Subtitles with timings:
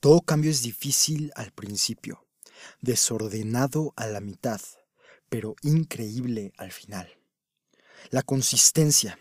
[0.00, 2.26] Todo cambio es difícil al principio,
[2.80, 4.60] desordenado a la mitad,
[5.28, 7.08] pero increíble al final.
[8.10, 9.18] La consistencia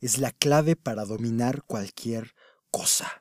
[0.00, 2.34] es la clave para dominar cualquier
[2.70, 3.18] cosa.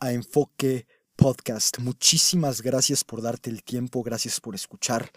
[0.00, 1.78] A Enfoque Podcast.
[1.78, 5.10] Muchísimas gracias por darte el tiempo, gracias por escuchar.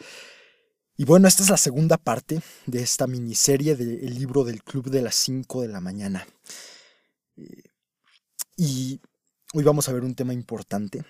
[0.98, 5.02] Y bueno, esta es la segunda parte de esta miniserie del libro del Club de
[5.02, 6.28] las 5 de la mañana.
[7.38, 7.64] Eh,
[8.58, 9.00] y
[9.54, 11.06] hoy vamos a ver un tema importante.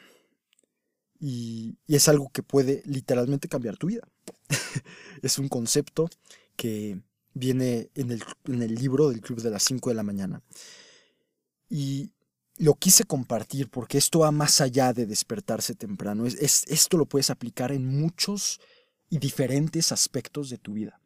[1.19, 4.07] Y, es algo que puede literalmente cambiar tu vida.
[5.23, 6.07] es un concepto
[6.55, 7.01] que
[7.33, 10.43] viene en el, en el libro del Club de las 5 de la mañana.
[11.67, 12.11] Y
[12.57, 16.25] lo quise compartir porque esto va más allá de despertarse temprano.
[16.25, 18.59] Es, esto lo puedes aplicar en muchos
[19.09, 20.99] y diferentes aspectos de tu vida.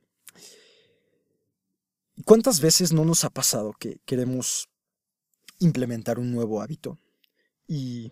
[2.25, 4.67] ¿Cuántas veces no nos ha pasado que queremos
[5.59, 6.99] implementar un nuevo hábito
[7.67, 8.11] y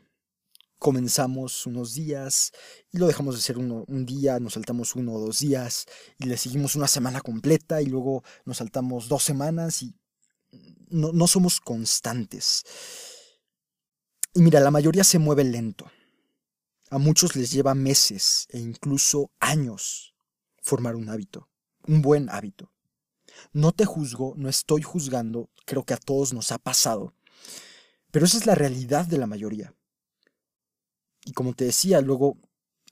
[0.79, 2.51] comenzamos unos días
[2.91, 5.85] y lo dejamos de hacer un día, nos saltamos uno o dos días
[6.19, 9.95] y le seguimos una semana completa y luego nos saltamos dos semanas y
[10.89, 12.63] no, no somos constantes.
[14.37, 15.89] Y mira, la mayoría se mueve lento.
[16.91, 20.13] A muchos les lleva meses e incluso años
[20.61, 21.49] formar un hábito,
[21.87, 22.71] un buen hábito.
[23.51, 27.15] No te juzgo, no estoy juzgando, creo que a todos nos ha pasado.
[28.11, 29.73] Pero esa es la realidad de la mayoría.
[31.25, 32.37] Y como te decía, luego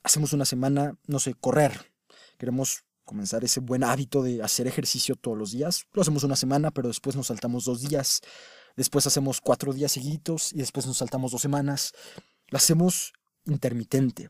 [0.02, 1.94] hacemos una semana, no sé, correr.
[2.40, 5.86] Queremos comenzar ese buen hábito de hacer ejercicio todos los días.
[5.94, 8.22] Lo hacemos una semana, pero después nos saltamos dos días
[8.75, 11.94] después hacemos cuatro días seguidos y después nos saltamos dos semanas.
[12.47, 13.13] Lo hacemos
[13.46, 14.30] intermitente.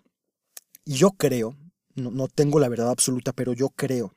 [0.84, 1.58] Y yo creo,
[1.96, 4.16] no, no tengo la verdad absoluta, pero yo creo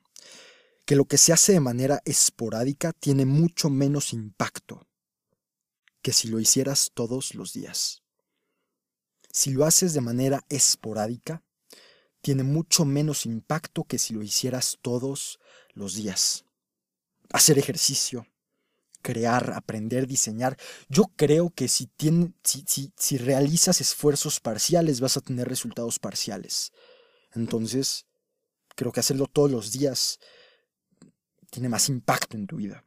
[0.85, 4.87] que lo que se hace de manera esporádica tiene mucho menos impacto
[6.01, 8.01] que si lo hicieras todos los días.
[9.31, 11.43] Si lo haces de manera esporádica,
[12.21, 15.39] tiene mucho menos impacto que si lo hicieras todos
[15.73, 16.45] los días.
[17.31, 18.25] Hacer ejercicio,
[19.01, 20.57] crear, aprender, diseñar.
[20.87, 21.89] Yo creo que si,
[22.43, 26.71] si, si, realizas esfuerzos parciales vas a tener resultados parciales.
[27.33, 28.05] Entonces,
[28.75, 30.19] creo que hacerlo todos los días
[31.49, 32.83] tiene más impacto en tu vida.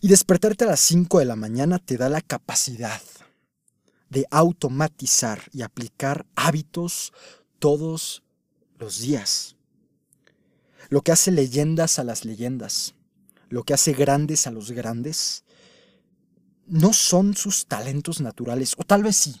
[0.00, 3.00] Y despertarte a las 5 de la mañana te da la capacidad
[4.10, 7.12] de automatizar y aplicar hábitos
[7.58, 8.22] todos
[8.78, 9.56] los días.
[10.88, 12.94] Lo que hace leyendas a las leyendas
[13.48, 15.44] lo que hace grandes a los grandes,
[16.66, 19.40] no son sus talentos naturales, o tal vez sí,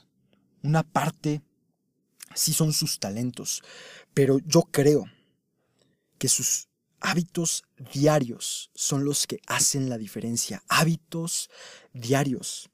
[0.62, 1.42] una parte
[2.34, 3.62] sí son sus talentos,
[4.14, 5.04] pero yo creo
[6.18, 6.68] que sus
[7.00, 10.62] hábitos diarios son los que hacen la diferencia.
[10.68, 11.48] Hábitos
[11.92, 12.70] diarios.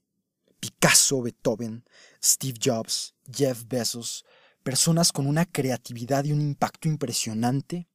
[0.61, 1.85] Picasso, Beethoven,
[2.23, 4.25] Steve Jobs, Jeff Bezos,
[4.63, 7.87] personas con una creatividad y un impacto impresionante,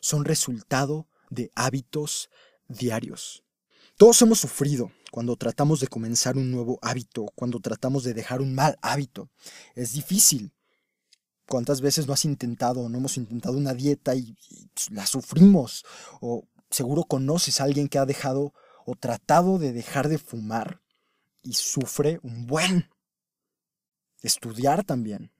[0.00, 2.28] son resultado de hábitos
[2.68, 3.42] diarios.
[3.96, 8.54] Todos hemos sufrido cuando tratamos de comenzar un nuevo hábito, cuando tratamos de dejar un
[8.54, 9.28] mal hábito.
[9.74, 10.52] Es difícil.
[11.48, 14.36] ¿Cuántas veces no has intentado, no hemos intentado una dieta y,
[14.90, 15.84] la sufrimos?
[16.20, 18.52] O seguro conoces a alguien que ha dejado
[18.84, 20.82] o tratado de dejar de fumar
[21.42, 22.90] y sufre un buen.
[24.22, 25.32] Estudiar también.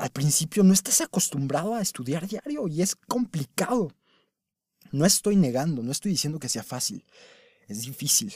[0.00, 3.88] Al principio no estás acostumbrado a estudiar diario y es complicado.
[4.92, 7.04] No estoy negando, no estoy diciendo que sea fácil.
[7.66, 8.34] Es difícil.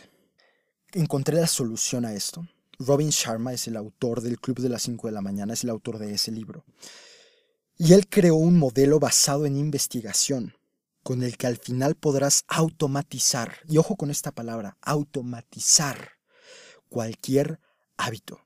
[0.92, 2.48] Encontré la solución a esto.
[2.78, 5.70] Robin Sharma es el autor del Club de las 5 de la mañana, es el
[5.70, 6.64] autor de ese libro.
[7.76, 10.54] Y él creó un modelo basado en investigación,
[11.02, 16.12] con el que al final podrás automatizar, y ojo con esta palabra, automatizar
[16.88, 17.60] cualquier
[17.98, 18.40] hábito.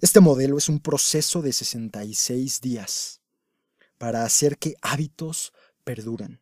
[0.00, 3.20] Este modelo es un proceso de 66 días
[3.96, 5.52] para hacer que hábitos
[5.84, 6.40] perduren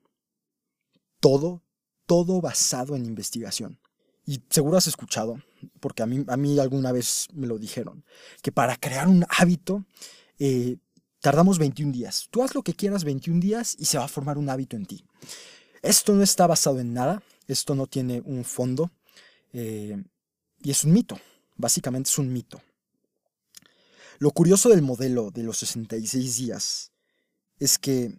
[1.25, 1.62] todo,
[2.05, 3.79] todo basado en investigación.
[4.26, 5.43] Y seguro has escuchado,
[5.81, 8.05] porque a mí, a mí alguna vez me lo dijeron,
[8.43, 9.87] que para crear un hábito
[10.38, 10.76] eh,
[11.25, 12.29] Tardamos 21 días.
[12.31, 14.85] Tú haz lo que quieras 21 días y se va a formar un hábito en
[14.85, 15.06] ti.
[15.81, 18.91] Esto no está basado en nada, esto no tiene un fondo
[19.55, 20.05] eh,
[20.62, 21.19] y es un mito.
[21.56, 22.61] Básicamente es un mito.
[24.19, 26.93] Lo curioso del modelo de los 66 días
[27.59, 28.19] es que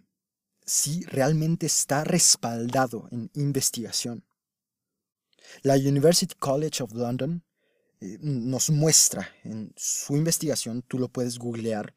[0.66, 4.24] sí realmente está respaldado en investigación.
[5.62, 7.44] La University College of London
[8.00, 11.94] eh, nos muestra en su investigación, tú lo puedes googlear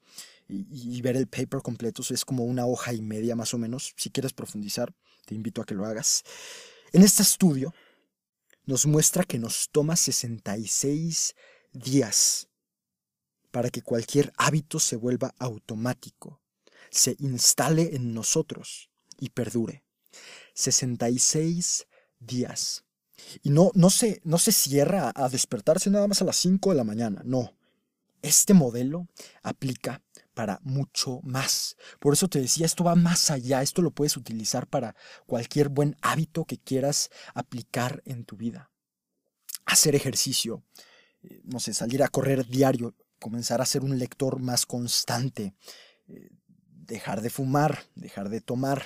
[0.48, 4.10] y, ver el paper completo, es como una hoja y media más o menos, si
[4.10, 4.92] quieres profundizar,
[5.25, 6.24] te invito a que lo hagas.
[6.92, 7.71] En este estudio
[8.66, 11.36] nos muestra que nos toma 66
[11.71, 12.48] días
[13.51, 16.42] para que cualquier hábito se vuelva automático,
[16.92, 18.90] se instale en nosotros
[19.20, 19.84] y perdure.
[20.54, 21.88] 66
[22.20, 22.84] días.
[23.44, 26.76] Y no, no, se, no se cierra a despertarse nada más a las 5 de
[26.76, 27.54] la mañana, no.
[28.22, 29.08] Este modelo
[29.44, 30.02] aplica
[30.34, 31.76] para mucho más.
[32.00, 34.96] Por eso te decía, esto va más allá, esto lo puedes utilizar para
[35.26, 38.72] cualquier buen hábito que quieras aplicar en tu vida.
[39.66, 40.64] Hacer ejercicio,
[41.24, 45.54] eh, no sé, salir a correr diario, comenzar a ser un lector más constante,
[46.08, 46.30] eh,
[46.90, 48.84] dejar de fumar, dejar de tomar.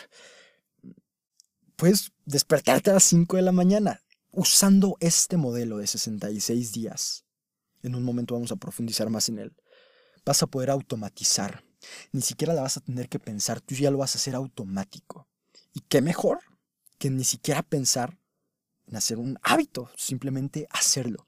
[1.76, 4.02] Puedes despertarte a las 5 de la mañana
[4.32, 7.26] usando este modelo de 66 días.
[7.82, 9.56] En un momento vamos a profundizar más en él.
[10.26, 11.64] Vas a poder automatizar.
[12.12, 15.28] Ni siquiera la vas a tener que pensar, tú ya lo vas a hacer automático.
[15.74, 16.40] ¿Y qué mejor
[16.98, 18.18] que ni siquiera pensar
[18.88, 21.28] en hacer un hábito, simplemente hacerlo?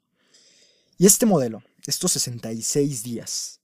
[0.96, 3.60] Y este modelo, estos 66 días,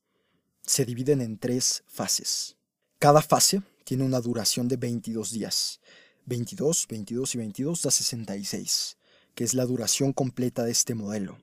[0.63, 2.57] se dividen en tres fases.
[3.03, 5.81] Cada fase tiene una duración de 22 días.
[6.27, 8.97] 22, 22 y 22 da 66,
[9.35, 11.37] que es la duración completa de este modelo.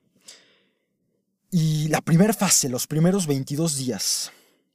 [1.50, 4.32] Y la primera fase, los primeros 22 días,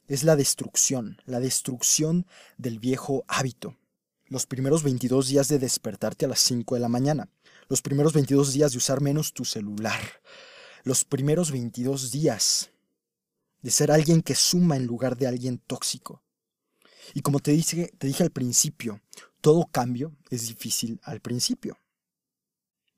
[0.07, 2.27] es la destrucción, la destrucción
[2.59, 3.75] del viejo hábito.
[4.27, 7.29] Los primeros 22 días de despertarte a las 5 de la mañana.
[7.67, 9.99] Los primeros 22 días de usar menos tu celular.
[10.83, 12.69] Los primeros 22 días
[13.63, 16.21] de ser alguien que suma en lugar de alguien tóxico.
[17.13, 19.01] Y como te dije, te dije al principio,
[19.41, 21.79] todo cambio es difícil al principio.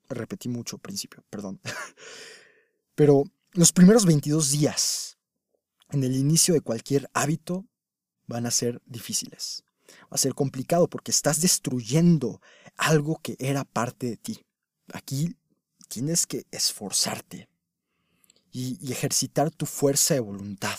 [0.08, 1.60] Repetí mucho principio, perdón.
[2.94, 5.18] Pero los primeros 22 días
[5.90, 7.66] en el inicio de cualquier hábito
[8.26, 9.64] van a ser difíciles.
[10.04, 12.40] Va a ser complicado porque estás destruyendo
[12.76, 14.44] algo que era parte de ti.
[14.92, 15.36] Aquí
[15.88, 17.48] tienes que esforzarte
[18.50, 20.78] y, y, ejercitar tu fuerza de voluntad.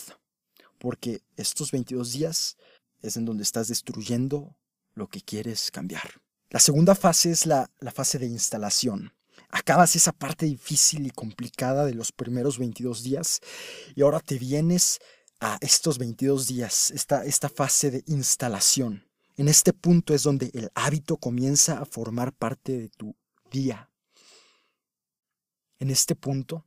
[0.78, 2.58] Porque estos 22 días
[3.02, 4.56] es en donde estás destruyendo
[4.94, 6.22] lo que quieres cambiar.
[6.50, 9.14] La segunda fase es la, la fase de instalación
[9.50, 13.42] acabas esa parte difícil y complicada de los primeros 22 días
[13.96, 15.00] y ahora te vienes
[15.40, 19.06] a estos 22 días, esta, esta fase de instalación.
[19.38, 23.16] En este punto es donde el hábito comienza a formar parte de tu
[23.50, 23.90] día.
[25.80, 26.66] En este punto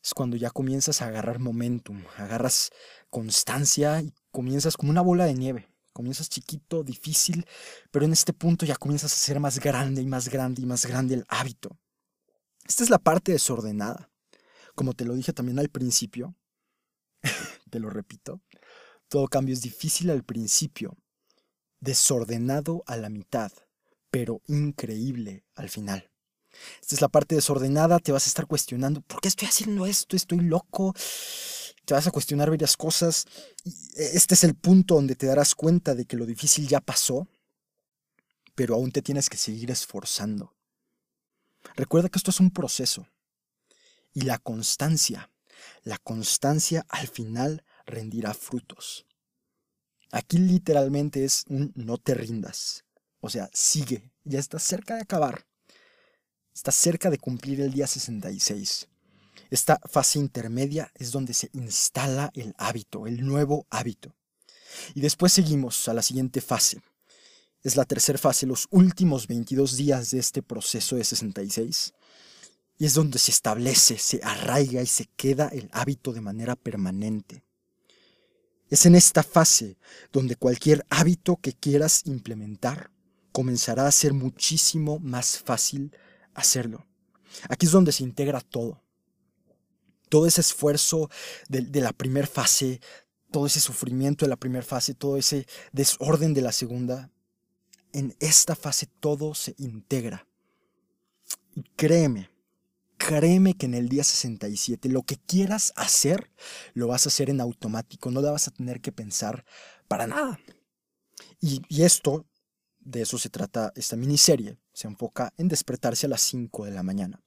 [0.00, 2.70] es cuando ya comienzas a agarrar momentum, agarras
[3.10, 5.68] constancia y comienzas como una bola de nieve.
[5.92, 7.46] Comienzas chiquito, difícil,
[7.92, 10.84] pero en este punto ya comienzas a ser más grande y más grande y más
[10.86, 11.78] grande el hábito.
[12.66, 14.10] Esta es la parte desordenada.
[14.74, 16.34] Como te lo dije también al principio,
[17.70, 18.40] te lo repito,
[19.08, 20.96] todo cambio es difícil al principio,
[21.78, 23.52] desordenado a la mitad,
[24.10, 26.10] pero increíble al final.
[26.80, 30.16] Esta es la parte desordenada, te vas a estar cuestionando, ¿por qué estoy haciendo esto?
[30.16, 30.92] ¿Estoy loco?
[31.84, 33.26] Te vas a cuestionar varias cosas.
[33.94, 37.28] Este es el punto donde te darás cuenta de que lo difícil ya pasó,
[38.54, 40.54] pero aún te tienes que seguir esforzando.
[41.76, 43.06] Recuerda que esto es un proceso.
[44.12, 45.30] Y la constancia,
[45.82, 49.06] la constancia al final rendirá frutos.
[50.12, 52.84] Aquí literalmente es un no te rindas.
[53.20, 55.46] O sea, sigue, ya estás cerca de acabar.
[56.54, 58.88] Estás cerca de cumplir el día 66.
[59.54, 64.12] Esta fase intermedia es donde se instala el hábito, el nuevo hábito.
[64.96, 66.82] Y después seguimos a la siguiente fase,
[67.62, 71.94] es la tercera fase, los últimos 22 días de este proceso de 66.
[72.78, 77.44] Y es donde se establece, se arraiga y se queda el hábito de manera permanente.
[78.70, 79.78] Es en esta fase
[80.12, 82.90] donde cualquier hábito que quieras implementar
[83.30, 85.96] comenzará a ser muchísimo más fácil
[86.34, 86.88] hacerlo.
[87.48, 88.83] Aquí es donde se integra todo.
[90.14, 91.10] Todo ese esfuerzo
[91.48, 92.80] de, la primera fase,
[93.32, 97.10] todo ese sufrimiento de la primera fase, todo ese desorden de la segunda,
[97.92, 100.28] en esta fase todo se integra.
[101.56, 102.30] Y créeme,
[102.96, 106.30] créeme que en el día 67 lo que quieras hacer,
[106.74, 109.44] lo vas a hacer en automático, no la vas a tener que pensar
[109.88, 110.38] para nada.
[111.40, 112.24] Y, y esto,
[112.78, 116.84] de eso se trata esta miniserie, se enfoca en despertarse a las 5 de la
[116.84, 117.20] mañana.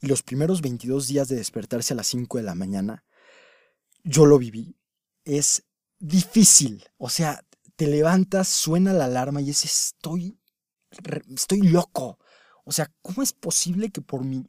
[0.00, 3.04] Y los primeros 22 días de despertarse a las 5 de la mañana,
[4.02, 4.76] yo lo viví,
[5.24, 5.64] es
[5.98, 6.84] difícil.
[6.96, 7.44] O sea,
[7.76, 10.38] te levantas, suena la alarma y es estoy,
[11.34, 12.18] estoy loco.
[12.64, 14.44] O sea, ¿cómo es posible que por mi,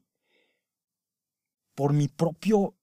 [1.76, 2.78] por mi propio,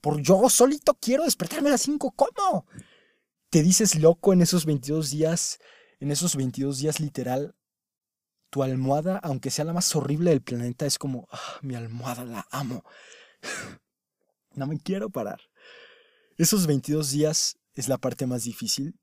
[0.00, 2.12] por yo solito quiero despertarme a las 5?
[2.12, 2.66] ¿Cómo?
[3.50, 5.58] Te dices loco en esos 22 días,
[6.00, 7.54] en esos 22 días literal,
[8.50, 12.46] tu almohada, aunque sea la más horrible del planeta, es como, ah, mi almohada la
[12.50, 12.84] amo.
[14.54, 15.40] no me quiero parar.
[16.36, 18.98] Esos 22 días es la parte más difícil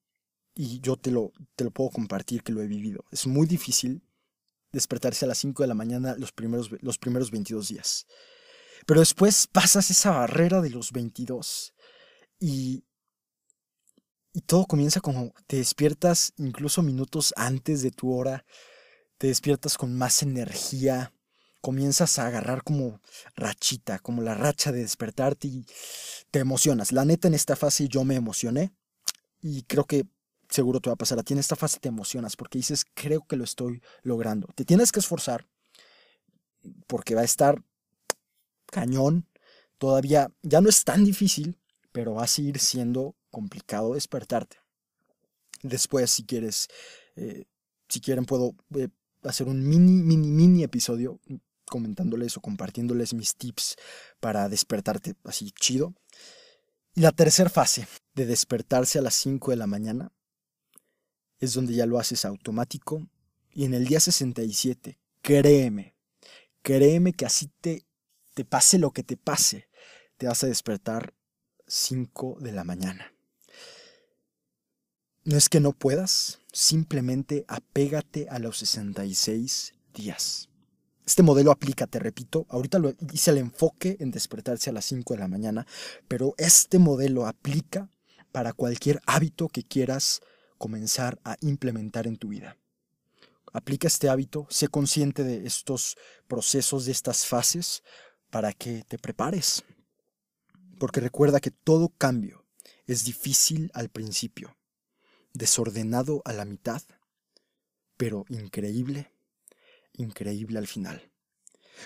[0.54, 3.06] y yo te lo, te lo puedo compartir que lo he vivido.
[3.12, 4.04] Es muy difícil
[4.72, 8.08] despertarse a las 5 de la mañana los primeros, los primeros 22 días.
[8.86, 11.74] Pero después pasas esa barrera de los 22
[12.40, 12.84] y,
[14.34, 18.46] y todo comienza como te despiertas incluso minutos antes de tu hora
[19.18, 21.14] te despiertas con más energía,
[21.62, 23.02] comienzas a agarrar como
[23.36, 25.66] rachita, como la racha de despertarte y
[26.32, 26.92] te emocionas.
[26.92, 28.72] La neta en esta fase yo me emocioné
[29.42, 30.06] y creo que
[30.50, 31.34] seguro te va a pasar a ti.
[31.34, 34.48] En esta fase te emocionas porque dices, creo que lo estoy logrando.
[34.56, 35.48] Te tienes que esforzar
[36.88, 37.64] porque va a estar
[38.68, 39.28] cañón.
[39.78, 41.58] Todavía ya no es tan difícil,
[41.92, 44.58] pero va a seguir siendo complicado despertarte.
[45.64, 46.68] Después, si quieres,
[47.16, 47.46] eh,
[47.90, 48.90] si quieren, puedo eh,
[49.26, 51.20] hacer un mini, mini, mini episodio
[51.66, 53.76] comentándoles o compartiéndoles mis tips
[54.20, 55.94] para despertarte así chido.
[56.94, 60.12] Y la tercera fase de despertarse a las 5 de la mañana
[61.40, 63.08] es donde ya lo haces automático
[63.52, 65.96] y en el día 67, créeme,
[66.62, 67.86] créeme que así te,
[68.34, 69.70] te pase lo que te pase,
[70.18, 71.14] te vas a despertar
[71.68, 73.15] 5 de la mañana.
[75.28, 80.50] No es que no puedas, simplemente apégate a los 66 días.
[81.04, 85.16] Este modelo aplica, te repito, ahorita lo hice el enfoque en despertarse a las 5
[85.16, 85.66] de la mañana,
[86.08, 87.90] pero este modelo aplica
[88.32, 90.22] para cualquier hábito que quieras
[90.60, 92.60] comenzar a implementar en tu vida.
[93.52, 97.82] Aplica este hábito, sé consciente de estos procesos, de estas fases,
[98.30, 99.64] para que te prepares.
[100.78, 102.46] Porque recuerda que todo cambio
[102.86, 104.56] es difícil al principio
[105.36, 106.82] desordenado a la mitad,
[107.98, 109.12] pero increíble,
[109.94, 111.12] increíble al final.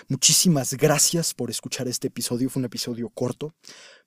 [0.08, 2.48] Muchísimas gracias por escuchar este episodio.
[2.48, 3.54] Fue un episodio corto,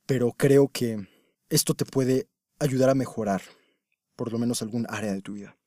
[0.06, 1.08] pero creo que
[1.50, 3.42] esto te puede ayudar a mejorar
[4.16, 5.58] por lo menos algún área de tu vida.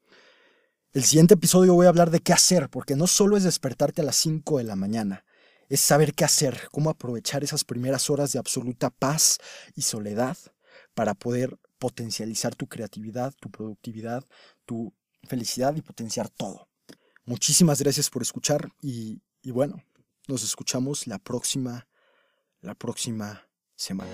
[0.92, 4.04] El siguiente episodio voy a hablar de qué hacer, porque no solo es despertarte a
[4.04, 5.25] las 5 de la mañana,
[5.68, 9.38] es saber qué hacer, cómo aprovechar esas primeras horas de absoluta paz
[9.75, 10.38] y soledad
[10.95, 14.25] para poder potencializar tu creatividad, tu productividad,
[14.64, 14.92] tu
[15.25, 16.68] felicidad y potenciar todo.
[17.25, 19.83] Muchísimas gracias por escuchar y, bueno,
[20.28, 21.87] nos escuchamos la próxima,
[22.61, 24.11] la próxima semana.